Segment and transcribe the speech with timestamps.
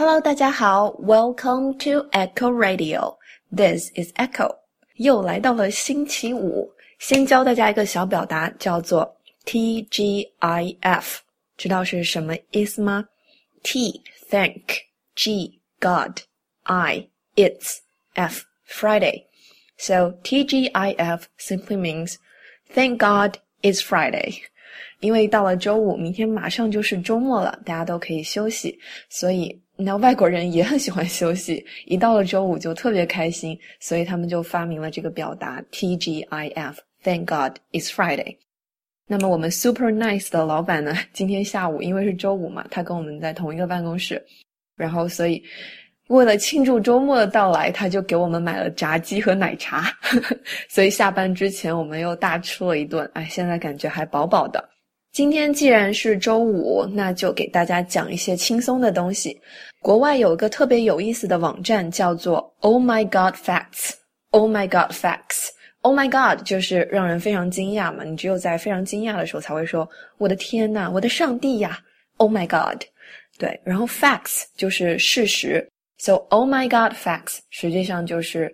[0.00, 3.16] Hello，大家好，Welcome to Echo Radio.
[3.54, 4.56] This is Echo.
[4.96, 11.18] 又来到了星期五，先教大家一个小表达，叫做 TGIF，
[11.56, 13.08] 知道是什么意思吗？
[13.62, 16.20] T Thank G God
[16.64, 17.78] I It's
[18.14, 19.24] F Friday.
[19.78, 22.16] So TGIF simply means
[22.74, 24.42] Thank God it's Friday.
[24.99, 28.77] 因为到了周五，明天马上就是周末了，大家都可以休息，
[29.09, 38.37] 所以那外国人也很喜欢休息，一到了周五就特别开心，所以他们就发明了这个表达 TGIF，Thank God it's Friday。
[39.07, 44.23] 那么我们 Super Nice 的老板呢，今天下午因为是周五嘛，他跟我们在同一个办公室，
[44.77, 45.43] 然后所以
[46.11, 49.89] 为了庆祝周末的到来，他就给我们买了炸鸡和奶茶，
[50.67, 54.61] 所以下班之前我们又大吃了一顿，哎，现在感觉还饱饱的。
[55.13, 59.39] 今天既然是周五，那就给大家讲一些轻松的东西。
[59.81, 63.91] 国外有一个特别有意思的网站，叫做 Oh My God Facts。
[64.31, 65.47] Oh My God Facts。
[65.81, 71.79] Oh My God 就是让人非常惊讶嘛，你只有在非常惊讶的时候才会说我的天呐，我的上帝呀
[72.17, 72.83] ！Oh My God。
[73.37, 75.65] 对，然后 Facts 就是事实。
[76.01, 78.51] So Oh My God Facts 实际上就是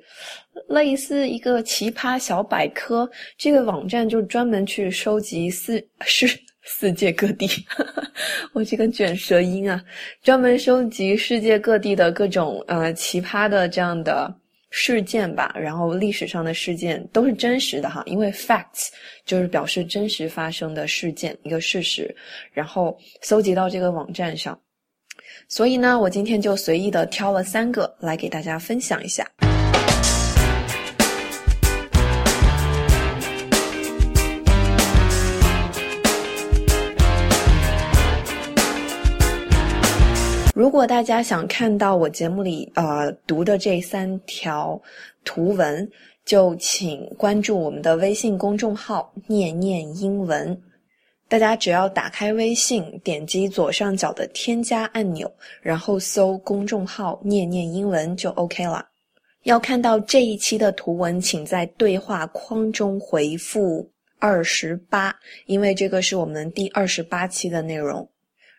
[0.68, 3.10] 类似一个奇葩小百科。
[3.38, 6.28] 这个网站就专门去收集四是。
[6.70, 7.48] 世界各地，
[8.52, 9.82] 我这个卷舌音啊，
[10.22, 14.30] 专门收集世界各地的各种呃奇葩的这样的
[14.70, 18.90] 事件吧，然后历史上的事件都是真实的哈，因为 facts
[19.26, 22.14] 就是表示真实发生的事件一个事实，
[22.52, 24.60] 然后搜集到这个网站上，
[25.48, 29.26] 所以呢，我今天就随意的挑了三个来给大家分享一下。
[40.54, 44.82] 如果大家想看到我节目里呃读的这三条
[45.24, 45.88] 图文，
[46.26, 50.60] 就请关注我们的微信公众号“念念英文”。
[51.30, 55.30] 大家只要打开微信，点击左上角的添加按钮，
[55.62, 58.88] 然后搜公众号“念念英文”就 OK 了。
[59.44, 63.90] 要看到这一期的图文，请在对话框中回复
[64.20, 65.14] 二十八，
[65.46, 68.10] 因为这个是我们第二十八期的内容。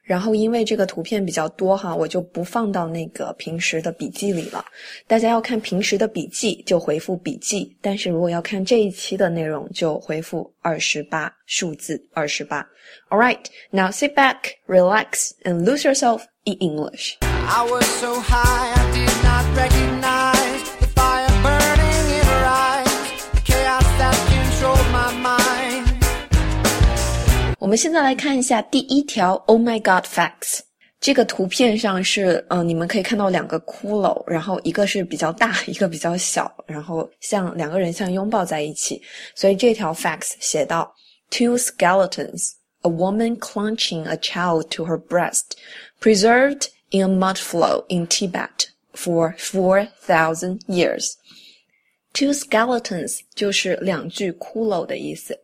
[0.08, 4.64] 然后，因为这个图片比较多哈，我就不放到那个平时的笔记里了。
[5.06, 12.66] 大家要看平时的笔记，就回复笔记；但是如果要看这一期的内容，就回复二十八数字二十八。
[13.10, 17.18] All right, now sit back, relax, and lose yourself in English.
[17.20, 19.87] I was so high, I did not.
[27.59, 30.59] 我们现在来看一下第一条 Oh my God facts。
[30.99, 39.01] 这个图片上是，嗯，你们可以看到两个骷髅，然后一个是比较大，一个比较小，然后像两个人像拥抱在一起。
[39.35, 40.93] 所以这条 facts 写到：
[41.29, 42.51] Two skeletons,
[42.83, 45.57] a woman clutching a child to her breast,
[45.99, 51.15] preserved in a mud flow in Tibet for four thousand years.
[52.13, 55.37] Two skeletons 就是两具骷髅的意思。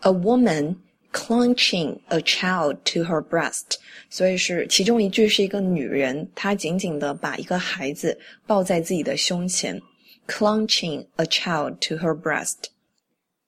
[0.00, 0.76] A woman
[1.15, 3.77] Clutching a child to her breast，
[4.09, 9.81] 所以是其中一句是一个女人，她紧紧的把一个孩子抱在自己的胸前。
[10.27, 12.65] Clutching a child to her breast.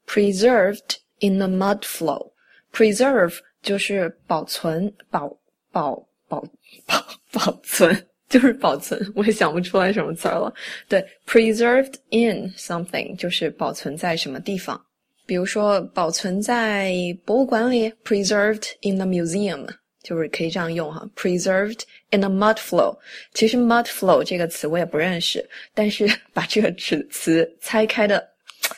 [0.07, 2.31] Preserved in the mud flow.
[2.71, 5.37] Preserve 就是保存，保
[5.71, 6.41] 保保
[6.85, 9.11] 保保存，就是保存。
[9.13, 10.53] 我也想不出来什么词儿了。
[10.87, 14.81] 对，preserved in something 就是保存在什么地方。
[15.27, 16.93] 比如说，保存在
[17.25, 19.67] 博物馆里，preserved in the museum，
[20.01, 21.05] 就是可以这样用哈。
[21.17, 22.97] preserved in a mud flow，
[23.33, 28.25] 其实 mud flow 这个词我也不认识，但是 把这个词词拆开的，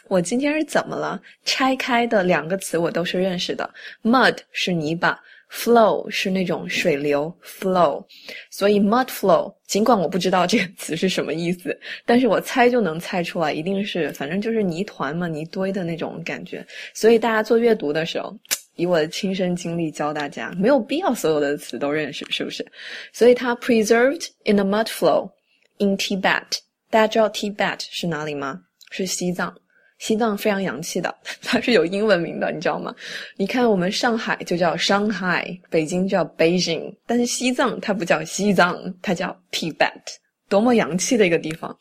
[0.08, 1.22] 我今天是怎么了？
[1.46, 3.70] 拆开的两个词我都是认识的
[4.02, 5.20] ，mud 是泥巴。
[5.52, 8.06] Flow 是那种水流，flow，
[8.52, 9.54] 所以 mud flow。
[9.66, 16.66] 尽管我不知道这个词是什么意思，但是我猜就能猜出来，一定是反正就是泥团嘛，泥堆的那种感觉。
[16.94, 18.38] 所以大家做阅读的时候，
[18.76, 22.66] 以我的亲身经历教大家，没有必要所有的词都认识，是不是？
[23.12, 25.30] 所以它 preserved in the mud flow
[25.80, 26.60] in Tibet。
[26.92, 28.62] 大家知道 Tibet 是哪里吗？
[28.92, 29.56] 是西藏。
[30.00, 31.14] 西藏非常洋气的，
[31.44, 32.96] 它是有英文名的，你知道吗？
[33.38, 39.92] 你看我们上海就叫 Shanghai，，北京叫 Beijing，但是西藏它不叫西藏，它叫 Tibet，
[40.48, 41.78] 多么洋气的一个地方！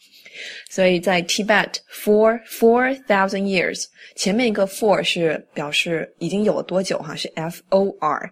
[0.68, 8.30] 所以在 Tibet for four thousand years，前面一个 for 是表示已经有了多久哈，是 F O R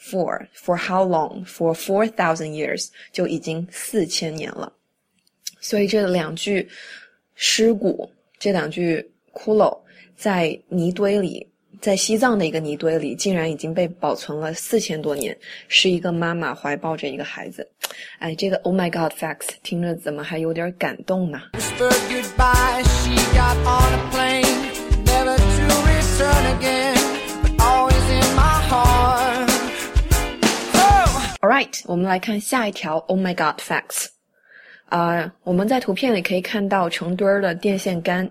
[0.00, 4.72] for for how long for four thousand years 就已经四千年了。
[5.60, 6.68] 所以这两句
[7.34, 8.08] 尸骨，
[8.38, 9.04] 这两句
[9.38, 9.78] 骷髅
[10.16, 11.48] 在泥堆里，
[11.80, 15.36] 在西藏的一个泥堆里，竟然已经被保存了四千多年，
[15.68, 17.66] 是一个妈妈怀抱着一个孩子。
[18.18, 21.40] 哎，这个 Oh my God facts，听着怎么还有点感动呢
[31.40, 34.06] ？All right，我们来看下一条 Oh my God facts。
[34.86, 38.28] 啊，我们在图片里可以看到成堆儿的电线杆。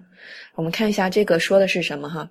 [0.55, 2.31] 我们看一下这个说的是什么哈。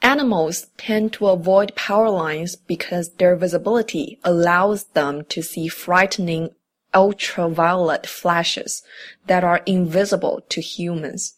[0.00, 6.50] Animals tend to avoid power lines because their visibility allows them to see frightening
[6.92, 8.80] ultraviolet flashes
[9.26, 11.30] that are invisible to humans.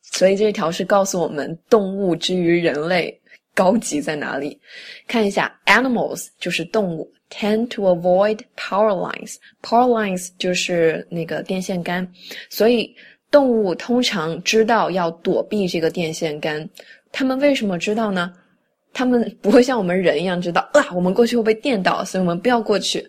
[0.00, 3.20] 所以这条是告诉我们动物之于人类
[3.54, 4.58] 高级在哪里。
[5.06, 12.10] 看一下，animals 就是动物，tend to avoid power lines。power lines 就是那个电线杆，
[12.48, 12.96] 所以
[13.33, 16.69] 动物通常知道要躲避这个电线杆。
[17.11, 18.31] 它们为什么知道呢？
[18.93, 23.03] 它们不会像我们人一样知道啊，我们过去会被电到，所以我们不要过去，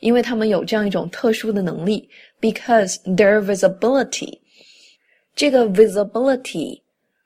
[0.00, 2.08] 因为它们有这样一种特殊的能力
[2.40, 4.38] ，because their visibility。
[5.34, 6.80] 这个 visibility，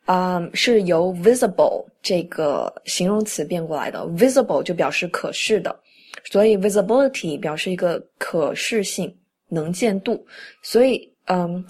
[0.06, 4.00] 啊、是由 visible 这个形容词变过来的。
[4.18, 5.74] visible 就表示可视的，
[6.32, 9.16] 所以 visibility 表示一个可视性、
[9.48, 10.26] 能见度。
[10.62, 11.64] 所以，嗯，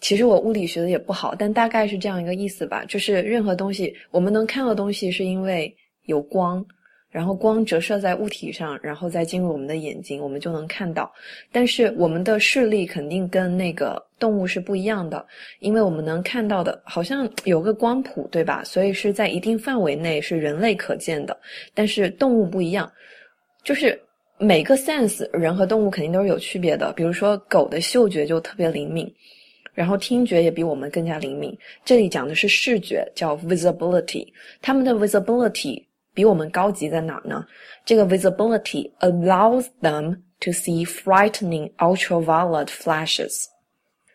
[0.00, 2.84] 其实我物理学的也不好，但大概是这样一个意思吧。
[2.86, 6.64] 就是任何东西，我们能看到的东西，是因为有光。
[7.08, 11.10] 然后光折射在物体上，然后再进入我们的眼睛，我们就能看到。
[11.50, 15.24] 但是我们的视力肯定跟那个动物是不一样的，
[15.60, 18.62] 因为我们能看到的好像有个光谱，对吧？
[18.64, 21.34] 所以是在一定范围内是人类可见的。
[21.72, 22.92] 但是动物不一样，
[23.64, 23.98] 就是
[24.36, 26.92] 每个 sense 人和动物肯定都是有区别的。
[26.92, 29.10] 比如说狗的嗅觉就特别灵敏，
[29.76, 31.56] 然后听觉也比我们更加灵敏。
[31.84, 34.26] 这里讲的是视觉，叫 visibility，
[34.60, 35.84] 他们的 visibility。
[36.14, 37.44] 比我们高级在哪呢？
[37.84, 43.44] 这个 visibility allows them to see frightening ultraviolet flashes，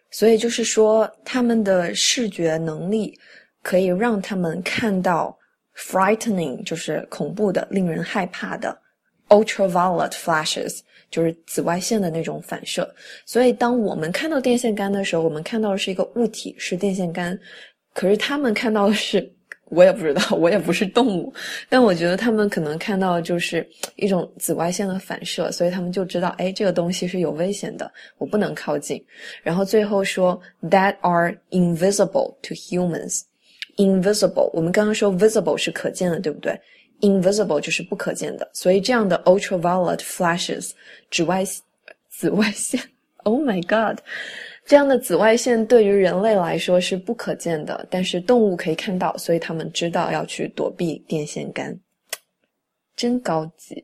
[0.10, 3.16] 所以就是说，他们的视觉能力
[3.62, 5.38] 可以让他们看到
[5.78, 8.76] frightening，就是恐怖的、令人害怕的
[9.32, 10.80] ultraviolet flashes，
[11.10, 12.88] 就是紫外线的那种反射。
[13.26, 17.38] 所以，当我们看到电线杆的时候，我们看到的是一个物体，是电线杆，
[17.94, 19.28] 可是他们看到的是。
[19.74, 21.34] 我也不知道，我也不是动物，
[21.70, 29.02] 但我觉得他们可能看到就是一种紫外线的反射，所以他们就知道，哎，这个东西是有危险的，我不能靠近。
[29.42, 33.22] 然后最后说，that are invisible to humans。
[33.78, 36.60] invisible，我们刚刚说 visible 是可见的，对不对
[37.02, 40.72] ？invisible 就是不可见的，所以这样的 ultraviolet flashes，
[41.10, 41.44] 紫外
[42.10, 42.82] 紫外线
[43.24, 44.00] ，Oh my God！
[44.66, 51.78] 这样的紫外线对于人类来说是不可见的，但是动物可以看到，所以他们知道要去躲避电线杆，
[52.96, 53.84] 真高级。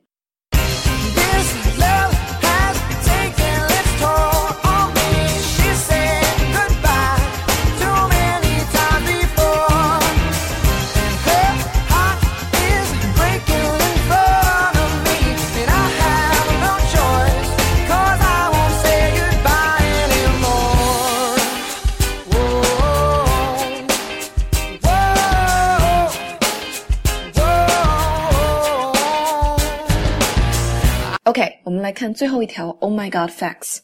[31.87, 33.79] 来看最后一条 Oh my God facts，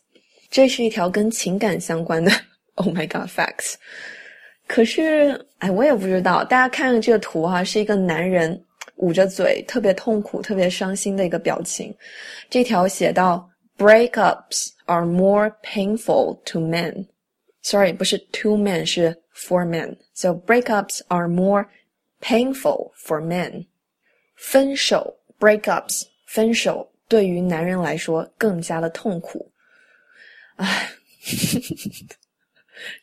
[0.51, 2.31] 这是一条跟情感相关的
[2.75, 3.75] Oh my God facts。
[4.67, 8.63] 可是，哎，我也不知道，大家看这个图哈、是一个男人
[8.97, 11.95] 捂着嘴，特别痛苦、特别伤心的一个表情。
[12.51, 21.67] 这条写到：Breakups are more painful to men。Sorry，不是 to men，是 for men。So breakups are more
[22.21, 23.67] painful for men。
[24.37, 29.52] 分手 breakups 分手 对于男人来说更加的痛苦。
[30.58, 30.90] 唉，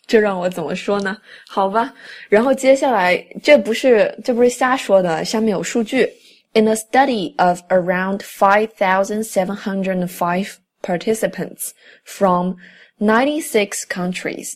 [0.06, 1.16] 这让我怎么说呢？
[1.48, 1.92] 好吧，
[2.28, 6.08] 然后接下来这不是这不是瞎说的，下面有数据。
[6.52, 11.70] In a study of around 5,705 participants
[12.04, 12.56] from
[12.98, 14.54] 96 countries，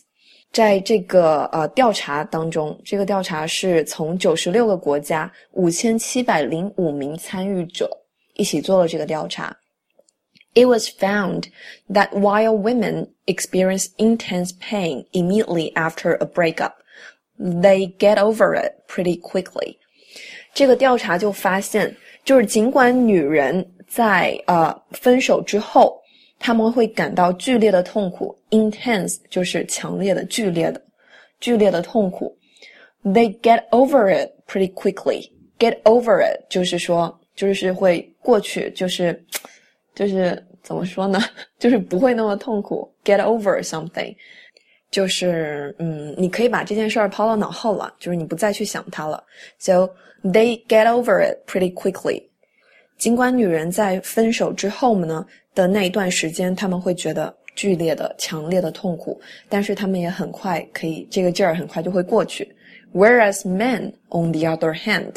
[0.51, 7.89] 在这个呃调查当中，这个调查是从九十六个国家五千七百零五名参与者
[8.34, 9.56] 一起做了这个调查。
[10.54, 11.44] It was found
[11.88, 16.72] that while women experience intense pain immediately after a breakup,
[17.38, 19.76] they get over it pretty quickly.
[20.52, 26.00] 这个调查就发现， 就是尽管女人在呃分手之后，
[26.40, 30.82] 他们会感到剧烈的痛苦，intense 就是强烈的、剧烈的、
[31.38, 32.36] 剧烈的痛苦。
[33.04, 35.30] They get over it pretty quickly.
[35.60, 39.23] Get over it 就是说， 就是会过去，就是
[39.93, 41.19] 就是怎么说呢？
[41.59, 42.89] 就是不会那么痛苦。
[43.03, 44.15] Get over something，
[44.89, 49.23] 就是嗯，你可以把这件事儿抛到脑后了，就是你不再去想它了。
[49.59, 49.89] So
[50.23, 52.23] they get over it pretty quickly.
[52.97, 62.54] 尽管女人在分手之后呢的那一段时间，他们会觉得剧烈的、强烈的痛苦，但是他们也很快可以，这个劲儿很快就会过去。
[62.94, 65.16] Whereas men, on the other hand,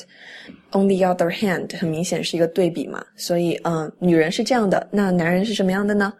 [0.72, 6.13] on the other hand，很明显是一个对比嘛，所以嗯，女人是这样的，那男人是什么样的呢？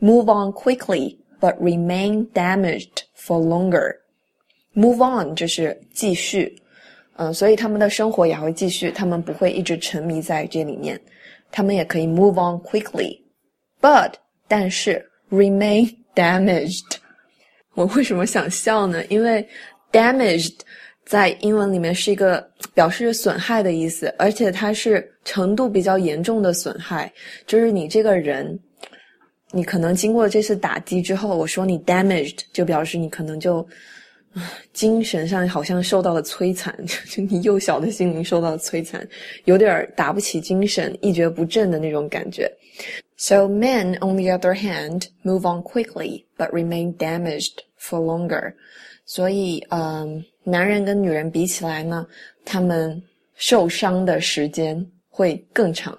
[0.00, 3.94] Move on quickly, but remain damaged for longer.
[4.74, 6.60] Move on 就是继续，
[7.16, 11.00] 嗯，所以他们的生活也会继续，他们不会一直沉迷在这里面，
[11.50, 13.18] 他们也可以 move on quickly,
[13.80, 14.12] but
[14.46, 16.96] 但是 remain damaged。
[17.74, 19.04] 我为什么想笑呢？
[19.06, 19.46] 因为
[19.90, 20.58] damaged
[21.05, 27.11] 在英文里面是一个表示损害的意思，而且它是程度比较严重的损害，
[27.45, 28.59] 就是你这个人，
[29.51, 33.67] 你可能经过这次打击之后，我说你 damaged，就表示你可能就。
[34.73, 36.75] 精神上好像受到了摧残，
[37.07, 39.07] 就你幼小的心灵受到了摧残，
[39.45, 42.51] 有点打不起精神，一蹶不振的那种感觉。
[43.15, 48.55] So men, on the other hand, move on quickly but remain damaged for longer.
[49.15, 52.03] 所以，嗯，男人跟女人比起来呢，
[52.43, 52.99] 他们
[53.35, 55.95] 受伤的时间会更长，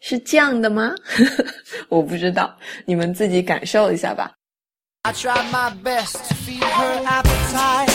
[0.00, 0.94] 是这样的吗？
[1.90, 4.32] 我不知道，你们自己感受一下吧。
[5.02, 7.92] I try my best to feed her appetite,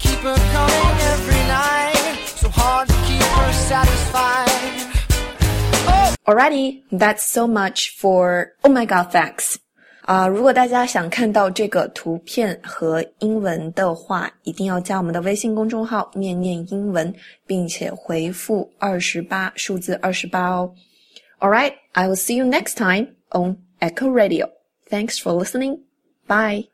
[0.00, 2.26] keep her coming every night.
[2.26, 4.50] So hard to keep her satisfied.
[6.26, 9.58] Alrighty, that's so much for Oh My God Facts.
[10.02, 17.12] 啊、如果大家想看到这个图片和英文的话，一定要加我们的微信公众号“念念英文”，
[17.46, 20.74] 并且回复二十八数字二十八哦。
[21.38, 24.48] All right, I will see you next time on Echo Radio.
[24.90, 25.78] Thanks for listening.
[26.26, 26.66] Bye.